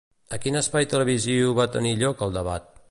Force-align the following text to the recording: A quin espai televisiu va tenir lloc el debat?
A 0.37 0.39
quin 0.45 0.57
espai 0.61 0.87
televisiu 0.95 1.55
va 1.61 1.69
tenir 1.77 1.95
lloc 2.05 2.27
el 2.29 2.37
debat? 2.41 2.77